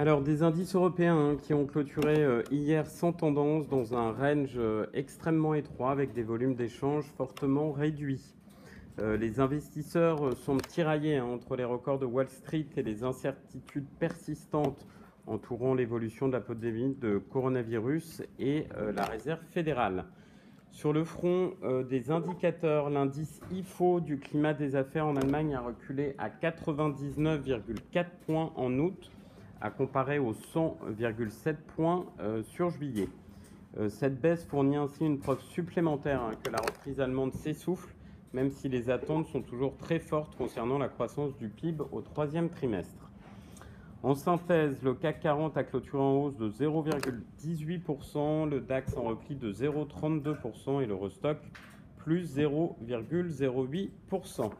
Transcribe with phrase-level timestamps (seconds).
[0.00, 4.54] Alors, des indices européens hein, qui ont clôturé euh, hier sans tendance dans un range
[4.56, 8.34] euh, extrêmement étroit avec des volumes d'échanges fortement réduits.
[8.98, 13.84] Euh, les investisseurs sont tiraillés hein, entre les records de Wall Street et les incertitudes
[13.98, 14.86] persistantes
[15.26, 20.06] entourant l'évolution de la pandémie de coronavirus et la réserve fédérale.
[20.70, 21.52] Sur le front
[21.90, 28.50] des indicateurs, l'indice IFO du climat des affaires en Allemagne a reculé à 99,4 points
[28.56, 29.10] en août
[29.60, 33.08] à comparer aux 100,7 points euh, sur juillet.
[33.78, 37.94] Euh, cette baisse fournit ainsi une preuve supplémentaire hein, que la reprise allemande s'essouffle,
[38.32, 42.48] même si les attentes sont toujours très fortes concernant la croissance du PIB au troisième
[42.48, 43.10] trimestre.
[44.02, 49.36] En synthèse, le CAC 40 a clôturé en hausse de 0,18%, le DAX en repli
[49.36, 51.36] de 0,32% et l'Eurostock
[51.98, 54.50] plus 0,08%.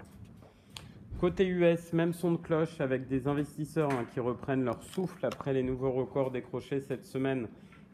[1.21, 5.53] Côté US, même son de cloche avec des investisseurs hein, qui reprennent leur souffle après
[5.53, 7.47] les nouveaux records décrochés cette semaine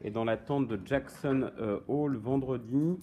[0.04, 3.00] et dans l'attente de Jackson euh, Hole vendredi.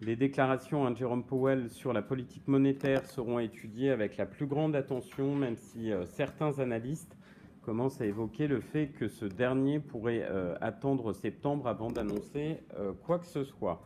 [0.00, 4.74] Les déclarations de Jerome Powell sur la politique monétaire seront étudiées avec la plus grande
[4.74, 7.16] attention, même si euh, certains analystes
[7.62, 12.58] commencent à évoquer le fait que ce dernier pourrait euh, attendre septembre avant d'annoncer
[13.06, 13.80] quoi que ce soit.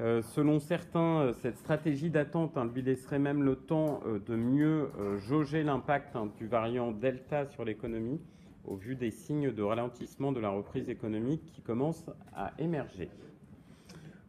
[0.00, 4.34] Euh, selon certains, euh, cette stratégie d'attente hein, lui laisserait même le temps euh, de
[4.34, 8.20] mieux jauger l'impact hein, du variant Delta sur l'économie,
[8.64, 13.08] au vu des signes de ralentissement de la reprise économique qui commencent à émerger.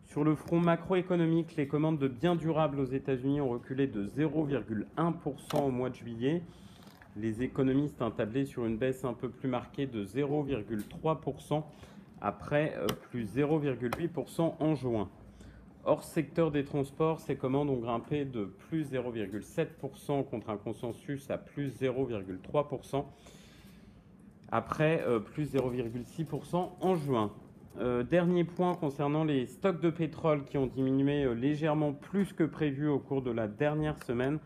[0.04, 5.64] Sur le front macroéconomique, les commandes de biens durables aux États-Unis ont reculé de 0,1%
[5.64, 6.44] au mois de juillet.
[7.18, 11.64] Les économistes ont tablé sur une baisse un peu plus marquée de 0,3%
[12.22, 12.78] après
[13.10, 15.10] plus 0,8% en juin.
[15.88, 21.38] Hors secteur des transports, ces commandes ont grimpé de plus 0,7% contre un consensus à
[21.38, 23.06] plus 0,3%,
[24.52, 27.32] après euh, plus 0,6% en juin.
[27.78, 32.46] Euh, dernier point concernant les stocks de pétrole qui ont diminué euh, légèrement plus que
[32.46, 34.40] prévu au cours de la dernière semaine,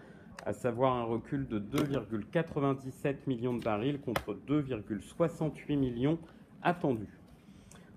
[0.45, 6.17] à savoir un recul de 2,97 millions de barils contre 2,68 millions
[6.63, 7.18] attendus.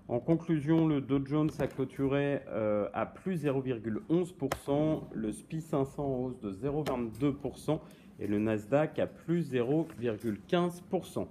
[0.09, 6.25] En conclusion, le Dow Jones a clôturé euh, à plus 0,11%, le SPI 500 en
[6.25, 7.79] hausse de 0,22%
[8.19, 11.27] et le Nasdaq à plus 0,15%.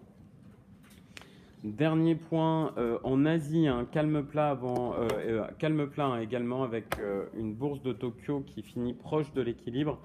[1.65, 6.97] Dernier point, euh, en Asie, un calme plat, avant, euh, calme hein, également avec
[7.37, 9.99] une bourse de Tokyo qui finit proche de l'équilibre.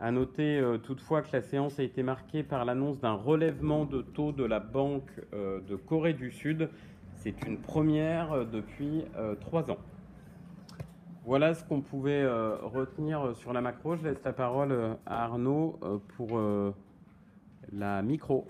[0.00, 4.32] À noter toutefois que la séance a été marquée par l'annonce d'un relèvement de taux
[4.32, 6.68] de la Banque de Corée du Sud
[7.24, 9.78] c'est une première euh, depuis euh, trois ans.
[11.24, 13.96] Voilà ce qu'on pouvait euh, retenir sur la macro.
[13.96, 15.80] Je laisse la parole à Arnaud
[16.16, 16.38] pour
[17.72, 18.46] la micro.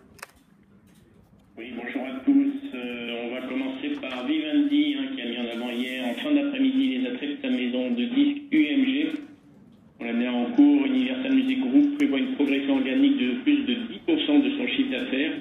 [1.57, 2.53] Oui, bonjour à tous.
[2.75, 6.99] on va commencer par Vivendi hein, qui a mis en avant hier en fin d'après-midi
[6.99, 9.21] les attraits de sa maison de disques UMG.
[10.01, 10.87] On l'a mis en cours.
[10.87, 15.35] Universal Music Group prévoit une progression organique de plus de 10% de son chiffre d'affaires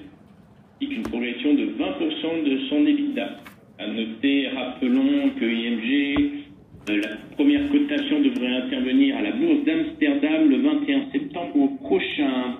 [0.82, 3.30] une progression de 20% de son EBITDA.
[3.80, 6.44] À noter, rappelons que IMG,
[6.90, 12.58] euh, la première cotation devrait intervenir à la bourse d'Amsterdam le 21 septembre prochain.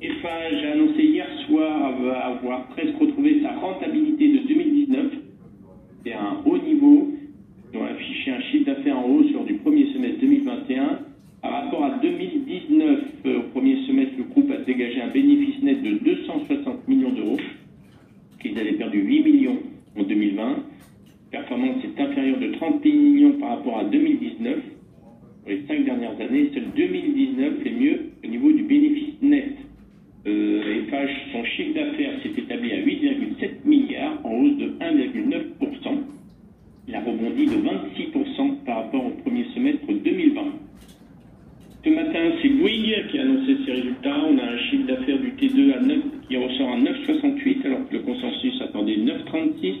[0.00, 4.67] Eiffage a annoncé hier soir avoir presque retrouvé sa rentabilité de 2019.
[22.58, 24.56] 31 millions par rapport à 2019.
[25.42, 29.54] Pour les cinq dernières années, seul 2019 est mieux au niveau du bénéfice net.
[30.26, 30.84] Euh,
[31.32, 35.98] son chiffre d'affaires s'est établi à 8,7 milliards, en hausse de 1,9%.
[36.88, 40.42] Il a rebondi de 26% par rapport au premier semestre 2020.
[41.84, 44.16] Ce matin, c'est Bouygues qui a annoncé ses résultats.
[44.28, 45.72] On a un chiffre d'affaires du T2
[46.28, 49.74] qui ressort à 9,68 alors que le consensus attendait 9,36.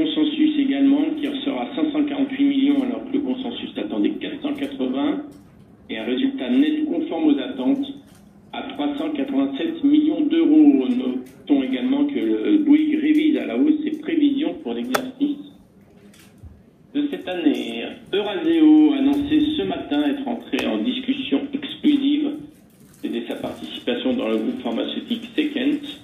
[0.00, 5.22] Consensus également qui ressort à 548 millions alors que le consensus attendait 480.
[5.90, 7.86] Et un résultat net conforme aux attentes
[8.52, 10.86] à 387 millions d'euros.
[10.88, 15.36] Notons également que Bouygues révise à la hausse ses prévisions pour l'exercice
[16.94, 17.84] de cette année.
[18.12, 22.30] Euraseo a annoncé ce matin être entré en discussion exclusive
[23.02, 26.00] de sa participation dans le groupe pharmaceutique Secent.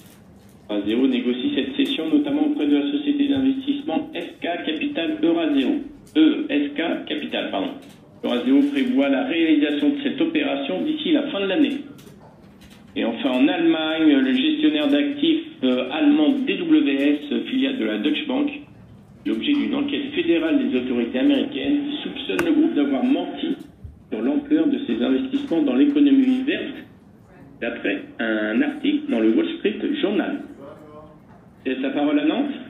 [0.69, 5.71] Euraseo négocie cette session notamment auprès de la société d'investissement SK Capital Euraseo.
[6.17, 7.71] E, SK Capital, pardon.
[8.25, 11.79] Euraseo prévoit la de cette opération d'ici la fin de l'année.
[12.97, 18.51] Et enfin, en Allemagne, le gestionnaire d'actifs euh, allemand DWS, filiale de la Deutsche Bank,
[19.25, 23.57] l'objet d'une enquête fédérale des autorités américaines soupçonne le groupe d'avoir menti
[24.11, 26.75] sur l'ampleur de ses investissements dans l'économie verte,
[27.61, 30.41] d'après un article dans le Wall Street Journal.
[31.65, 32.66] C'est sa parole à Nantes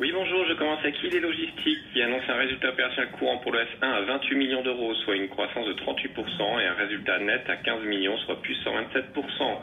[0.00, 3.58] oui, bonjour, je commence avec l'idée logistique qui annonce un résultat opérationnel courant pour le
[3.58, 7.56] S1 à 28 millions d'euros, soit une croissance de 38%, et un résultat net à
[7.56, 9.58] 15 millions, soit plus 127%.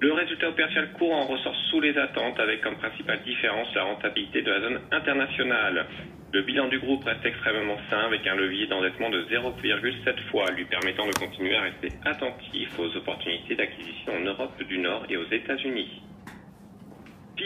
[0.00, 4.50] Le résultat opérationnel courant ressort sous les attentes avec comme principale différence la rentabilité de
[4.50, 5.86] la zone internationale.
[6.34, 10.66] Le bilan du groupe reste extrêmement sain avec un levier d'endettement de 0,7 fois, lui
[10.66, 15.28] permettant de continuer à rester attentif aux opportunités d'acquisition en Europe du Nord et aux
[15.30, 16.02] États-Unis.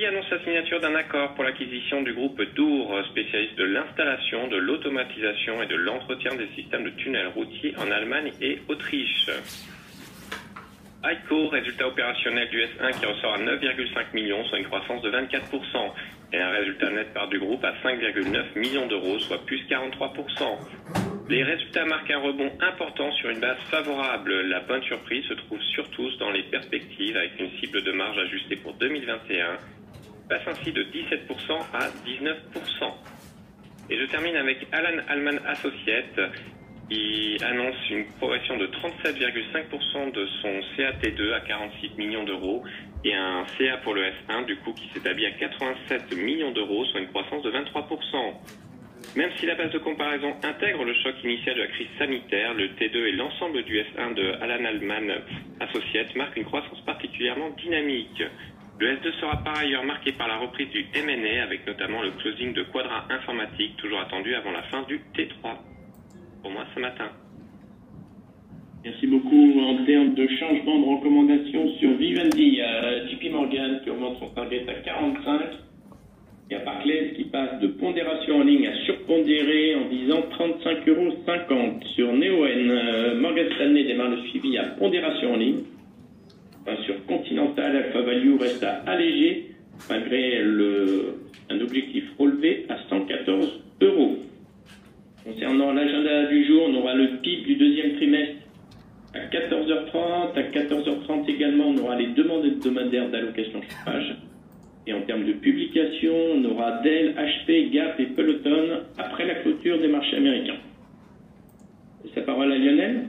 [0.03, 5.63] Annonce la signature d'un accord pour l'acquisition du groupe Dour, spécialiste de l'installation, de l'automatisation
[5.63, 9.31] et de l'entretien des systèmes de tunnels routiers en Allemagne et Autriche.
[11.05, 15.93] ICO, résultat opérationnel du S1 qui ressort à 9,5 millions, soit une croissance de 24%,
[16.33, 20.11] et un résultat net par du groupe à 5,9 millions d'euros, soit plus 43%.
[21.31, 24.43] Les résultats marquent un rebond important sur une base favorable.
[24.49, 28.57] La bonne surprise se trouve surtout dans les perspectives avec une cible de marge ajustée
[28.57, 29.59] pour 2021
[30.29, 31.29] passe ainsi de 17%
[31.73, 32.95] à 19%.
[33.91, 36.21] Et je termine avec Alan Alman Associates
[36.89, 42.63] qui annonce une progression de 37,5% de son CAT2 à 46 millions d'euros
[43.05, 47.01] et un CA pour le S1 du coup qui s'établit à 87 millions d'euros, soit
[47.01, 48.35] une croissance de 23%.
[49.17, 52.69] Même si la base de comparaison intègre le choc initial de la crise sanitaire, le
[52.69, 55.13] T2 et l'ensemble du S1 de Alan Alman
[55.61, 58.23] Associates marquent une croissance particulièrement dynamique.
[58.81, 62.53] Le S2 sera par ailleurs marqué par la reprise du M&A avec notamment le closing
[62.55, 65.55] de Quadra Informatique toujours attendu avant la fin du T3.
[66.43, 67.09] Pour moi ce matin.
[68.85, 69.61] Merci beaucoup.
[69.61, 74.29] En termes de changement de recommandation sur Vivendi, y a JP Morgan qui augmente son
[74.31, 75.41] target à 45.
[76.51, 80.91] Il y a Barclays qui passe de pondération en ligne à surpondéré en disant 35,50
[80.91, 81.81] euros.
[81.95, 85.63] Sur Neoen, euh, Morgan Stanley démarre le suivi à pondération en ligne
[86.85, 89.51] sur Continental, Alpha Value reste à alléger
[89.89, 90.41] malgré
[91.51, 94.17] un objectif relevé à 114 euros.
[95.25, 98.43] Concernant l'agenda du jour, on aura le PIB du deuxième trimestre
[99.15, 100.37] à 14h30.
[100.37, 104.17] À 14h30 également, on aura les demandes hebdomadaires d'allocation chauffage.
[104.87, 109.81] Et en termes de publication, on aura Dell, HP, Gap et Peloton après la clôture
[109.81, 110.59] des marchés américains.
[112.05, 113.05] Et sa parole à Lionel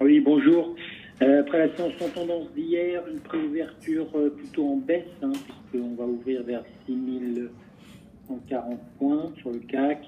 [0.00, 0.74] Oui, bonjour.
[1.22, 5.94] Euh, après la séance en tendance d'hier, une préouverture euh, plutôt en baisse, hein, puisqu'on
[5.94, 10.06] va ouvrir vers 6140 points sur le CAC,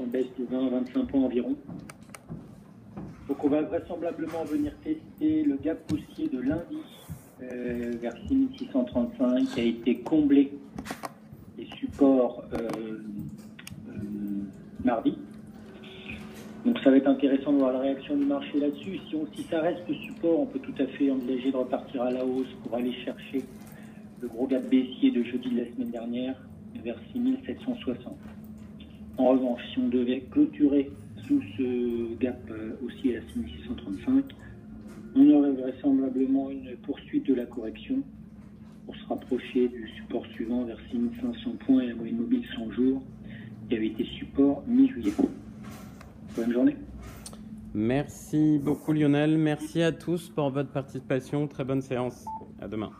[0.00, 1.56] en baisse de 20 à 25 points environ.
[3.28, 6.78] Donc on va vraisemblablement venir tester le gap haussier de lundi
[7.42, 10.52] euh, vers 6635 qui a été comblé
[11.58, 12.44] les supports
[14.82, 15.18] mardi.
[16.64, 18.98] Donc ça va être intéressant de voir la réaction du marché là-dessus.
[19.34, 22.24] Si, ça reste le support, on peut tout à fait envisager de repartir à la
[22.24, 23.42] hausse pour aller chercher
[24.20, 26.36] le gros gap baissier de jeudi de la semaine dernière
[26.84, 28.14] vers 6760.
[29.16, 30.90] En revanche, si on devait clôturer
[31.26, 34.24] sous ce gap euh, aussi à 6635,
[35.16, 38.02] on aurait vraisemblablement une poursuite de la correction
[38.84, 43.02] pour se rapprocher du support suivant vers 6500 points et la moyenne mobile 100 jours
[43.68, 45.12] qui avait été support mi-juillet.
[47.72, 49.38] Merci beaucoup Lionel.
[49.38, 51.46] Merci à tous pour votre participation.
[51.46, 52.24] Très bonne séance.
[52.60, 52.90] À demain.